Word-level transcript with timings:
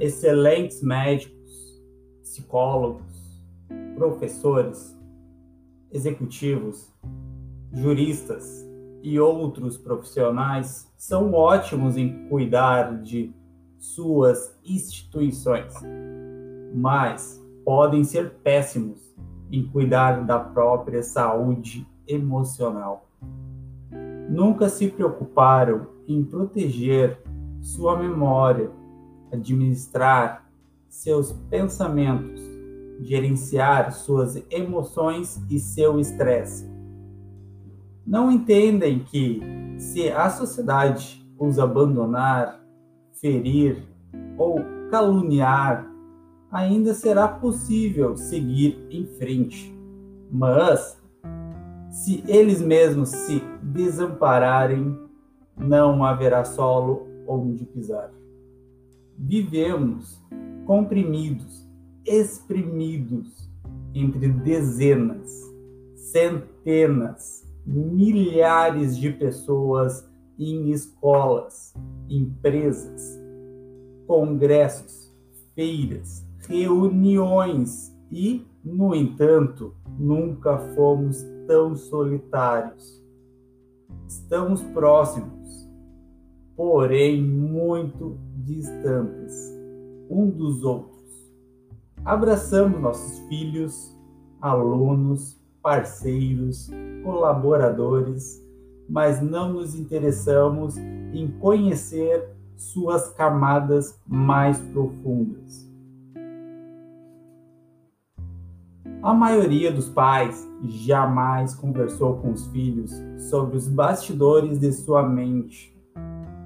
excelentes 0.00 0.82
médicos, 0.82 1.80
psicólogos, 2.22 3.44
professores, 3.94 4.98
executivos, 5.92 6.90
juristas 7.72 8.66
e 9.02 9.20
outros 9.20 9.76
profissionais 9.76 10.90
são 10.96 11.32
ótimos 11.32 11.96
em 11.96 12.28
cuidar 12.28 13.00
de 13.02 13.32
suas 13.78 14.58
instituições, 14.64 15.74
mas 16.74 17.42
podem 17.64 18.04
ser 18.04 18.30
péssimos 18.42 19.14
em 19.50 19.66
cuidar 19.66 20.24
da 20.24 20.38
própria 20.38 21.02
saúde 21.02 21.86
emocional. 22.06 23.06
Nunca 24.28 24.68
se 24.68 24.88
preocuparam 24.88 25.88
em 26.06 26.22
proteger 26.22 27.20
sua 27.60 27.98
memória, 27.98 28.70
administrar 29.32 30.50
seus 30.88 31.32
pensamentos, 31.48 32.40
gerenciar 33.00 33.92
suas 33.92 34.42
emoções 34.50 35.40
e 35.48 35.58
seu 35.58 35.98
estresse. 35.98 36.68
Não 38.06 38.30
entendem 38.30 38.98
que, 38.98 39.40
se 39.78 40.10
a 40.10 40.28
sociedade 40.28 41.24
os 41.38 41.58
abandonar, 41.58 42.60
ferir 43.12 43.82
ou 44.36 44.60
caluniar, 44.90 45.88
ainda 46.50 46.92
será 46.92 47.28
possível 47.28 48.16
seguir 48.16 48.84
em 48.90 49.06
frente. 49.06 49.72
Mas, 50.30 51.00
se 51.90 52.24
eles 52.26 52.60
mesmos 52.60 53.10
se 53.10 53.42
desampararem, 53.62 54.98
não 55.56 56.04
haverá 56.04 56.44
solo 56.44 57.06
onde 57.26 57.64
pisar. 57.64 58.10
Vivemos 59.22 60.18
comprimidos, 60.64 61.68
exprimidos 62.06 63.50
entre 63.94 64.28
dezenas, 64.28 65.30
centenas, 65.94 67.44
milhares 67.66 68.96
de 68.96 69.10
pessoas 69.10 70.08
em 70.38 70.70
escolas, 70.70 71.74
empresas, 72.08 73.20
congressos, 74.06 75.14
feiras, 75.54 76.26
reuniões 76.48 77.94
e, 78.10 78.46
no 78.64 78.94
entanto, 78.94 79.74
nunca 79.98 80.56
fomos 80.74 81.22
tão 81.46 81.76
solitários. 81.76 83.04
Estamos 84.08 84.62
próximos, 84.62 85.68
porém 86.56 87.22
muito 87.22 88.18
distantes 88.44 89.60
um 90.10 90.28
dos 90.28 90.62
outros. 90.64 91.00
Abraçamos 92.04 92.80
nossos 92.80 93.18
filhos, 93.28 93.96
alunos, 94.40 95.40
parceiros, 95.62 96.70
colaboradores, 97.04 98.42
mas 98.88 99.20
não 99.22 99.52
nos 99.52 99.74
interessamos 99.74 100.76
em 100.78 101.28
conhecer 101.38 102.28
suas 102.56 103.08
camadas 103.10 103.98
mais 104.06 104.58
profundas. 104.58 105.70
A 109.02 109.14
maioria 109.14 109.72
dos 109.72 109.88
pais 109.88 110.46
jamais 110.62 111.54
conversou 111.54 112.18
com 112.18 112.32
os 112.32 112.46
filhos 112.48 112.92
sobre 113.30 113.56
os 113.56 113.66
bastidores 113.66 114.58
de 114.58 114.70
sua 114.72 115.02
mente, 115.02 115.74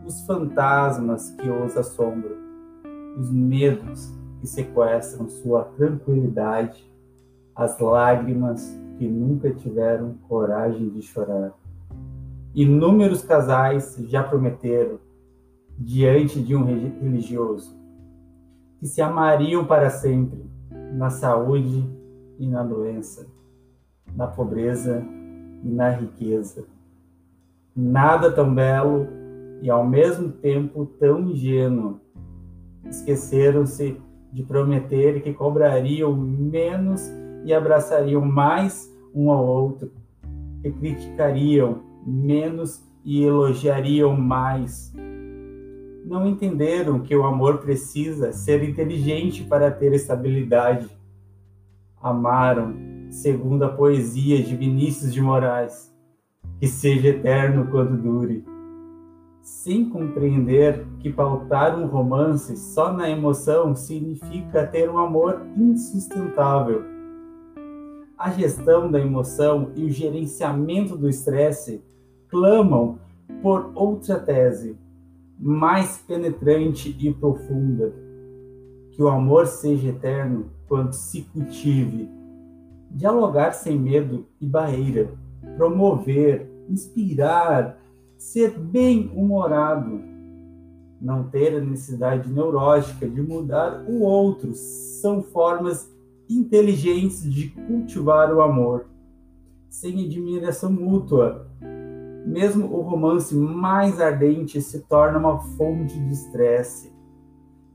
os 0.07 0.27
fantasmas 0.27 1.31
que 1.31 1.49
os 1.49 1.77
assombram, 1.77 2.37
os 3.19 3.31
medos 3.31 4.13
que 4.41 4.47
sequestram 4.47 5.29
sua 5.29 5.65
tranquilidade, 5.65 6.85
as 7.55 7.79
lágrimas 7.79 8.79
que 8.99 9.09
nunca 9.09 9.51
tiveram 9.51 10.15
coragem 10.29 10.89
de 10.91 11.01
chorar. 11.03 11.53
Inúmeros 12.55 13.23
casais 13.23 13.97
já 14.09 14.23
prometeram, 14.23 14.99
diante 15.77 16.41
de 16.41 16.55
um 16.55 16.65
religioso, 16.65 17.75
que 18.79 18.87
se 18.87 19.01
amariam 19.01 19.65
para 19.65 19.91
sempre, 19.91 20.45
na 20.93 21.11
saúde 21.11 21.85
e 22.39 22.47
na 22.47 22.63
doença, 22.63 23.27
na 24.15 24.27
pobreza 24.27 25.03
e 25.65 25.69
na 25.69 25.91
riqueza. 25.91 26.65
Nada 27.75 28.31
tão 28.31 28.55
belo 28.55 29.24
e 29.63 29.71
ao 29.71 29.87
mesmo 29.87 30.31
tempo 30.31 30.87
tão 30.99 31.31
ingênuo. 31.31 32.01
Esqueceram-se 32.89 33.97
de 34.33 34.43
prometer 34.43 35.23
que 35.23 35.33
cobrariam 35.33 36.15
menos 36.17 37.09
e 37.45 37.53
abraçariam 37.55 38.21
mais 38.21 38.93
um 39.15 39.31
ao 39.31 39.47
outro, 39.47 39.93
que 40.61 40.71
criticariam 40.73 41.83
menos 42.05 42.83
e 43.05 43.23
elogiariam 43.23 44.17
mais. 44.17 44.93
Não 46.05 46.27
entenderam 46.27 47.01
que 47.01 47.15
o 47.15 47.25
amor 47.25 47.59
precisa 47.59 48.33
ser 48.33 48.63
inteligente 48.63 49.45
para 49.45 49.71
ter 49.71 49.93
estabilidade. 49.93 50.89
Amaram, 52.03 52.75
segundo 53.11 53.65
a 53.65 53.69
poesia 53.69 54.43
de 54.43 54.55
Vinícius 54.57 55.13
de 55.13 55.23
Moraes, 55.23 55.95
que 56.59 56.67
seja 56.67 57.09
eterno 57.09 57.69
quando 57.71 57.97
dure. 57.97 58.45
Sem 59.45 59.89
compreender 59.89 60.85
que 60.99 61.13
pautar 61.13 61.79
um 61.79 61.87
romance 61.87 62.57
só 62.57 62.93
na 62.93 63.09
emoção 63.09 63.77
significa 63.77 64.67
ter 64.67 64.91
um 64.91 64.99
amor 64.99 65.41
insustentável 65.57 66.95
a 68.25 68.31
gestão 68.31 68.91
da 68.91 68.99
emoção 68.99 69.71
e 69.75 69.85
o 69.85 69.91
gerenciamento 69.91 70.97
do 70.97 71.09
estresse 71.09 71.83
clamam 72.29 72.99
por 73.43 73.71
outra 73.75 74.19
tese, 74.19 74.79
mais 75.39 75.99
penetrante 75.99 76.97
e 76.99 77.13
profunda. 77.13 77.93
Que 78.93 79.03
o 79.03 79.09
amor 79.09 79.47
seja 79.47 79.89
eterno 79.89 80.47
quando 80.67 80.93
se 80.93 81.21
cultive. 81.23 82.09
Dialogar 82.91 83.53
sem 83.53 83.79
medo 83.79 84.27
e 84.41 84.47
barreira, 84.47 85.11
promover, 85.57 86.49
inspirar, 86.71 87.79
ser 88.25 88.59
bem-humorado, 88.59 90.01
não 90.99 91.25
ter 91.25 91.55
a 91.57 91.61
necessidade 91.61 92.33
neurótica 92.33 93.07
de 93.07 93.21
mudar 93.21 93.85
o 93.87 94.01
outro, 94.01 94.55
são 94.55 95.23
formas 95.23 95.93
inteligentes 96.29 97.23
de 97.23 97.51
cultivar 97.51 98.35
o 98.35 98.41
amor, 98.41 98.87
sem 99.69 100.07
admiração 100.07 100.73
mútua. 100.73 101.47
Mesmo 102.27 102.67
o 102.75 102.81
romance 102.81 103.35
mais 103.35 104.01
ardente 104.01 104.61
se 104.63 104.81
torna 104.81 105.19
uma 105.19 105.39
fonte 105.39 106.01
de 106.01 106.13
estresse 106.13 106.91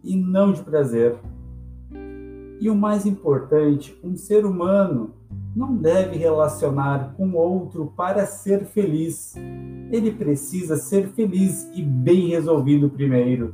e 0.03 0.15
não 0.15 0.51
de 0.51 0.63
prazer. 0.63 1.15
E 2.59 2.67
o 2.71 2.75
mais 2.75 3.05
importante, 3.05 3.97
um 4.03 4.15
ser 4.15 4.45
humano 4.45 5.13
não 5.55 5.75
deve 5.75 6.17
relacionar 6.17 7.13
com 7.15 7.33
outro 7.33 7.93
para 7.95 8.25
ser 8.25 8.65
feliz. 8.65 9.35
Ele 9.91 10.11
precisa 10.11 10.75
ser 10.75 11.07
feliz 11.09 11.69
e 11.73 11.81
bem 11.81 12.29
resolvido 12.29 12.89
primeiro 12.89 13.53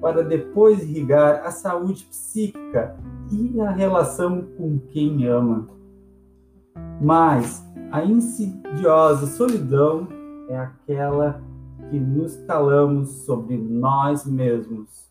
para 0.00 0.22
depois 0.22 0.82
irrigar 0.82 1.42
a 1.44 1.50
saúde 1.50 2.04
psíquica 2.04 2.96
e 3.30 3.60
a 3.60 3.70
relação 3.70 4.42
com 4.56 4.78
quem 4.78 5.26
ama. 5.26 5.68
Mas 7.00 7.64
a 7.90 8.04
insidiosa 8.04 9.26
solidão 9.26 10.06
é 10.48 10.58
aquela 10.58 11.42
que 11.90 11.98
nos 11.98 12.36
calamos 12.46 13.08
sobre 13.24 13.56
nós 13.56 14.24
mesmos. 14.24 15.10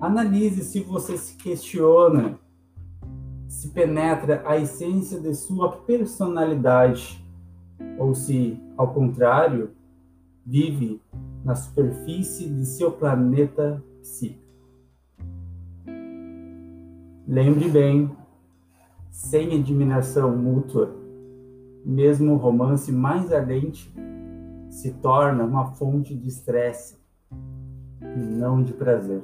Analise 0.00 0.64
se 0.64 0.80
você 0.80 1.16
se 1.16 1.36
questiona, 1.36 2.38
se 3.52 3.68
penetra 3.68 4.42
a 4.46 4.56
essência 4.56 5.20
de 5.20 5.34
sua 5.34 5.72
personalidade, 5.72 7.22
ou 7.98 8.14
se, 8.14 8.58
ao 8.78 8.94
contrário, 8.94 9.72
vive 10.44 11.02
na 11.44 11.54
superfície 11.54 12.48
de 12.48 12.64
seu 12.64 12.90
planeta 12.90 13.84
psíquico. 14.00 14.40
Lembre 17.28 17.68
bem, 17.68 18.10
sem 19.10 19.60
admiração 19.60 20.34
mútua, 20.34 20.96
mesmo 21.84 22.32
o 22.32 22.38
romance 22.38 22.90
mais 22.90 23.30
ardente 23.30 23.94
se 24.70 24.92
torna 24.94 25.44
uma 25.44 25.72
fonte 25.72 26.14
de 26.16 26.26
estresse 26.26 26.96
e 28.00 28.18
não 28.18 28.62
de 28.62 28.72
prazer. 28.72 29.22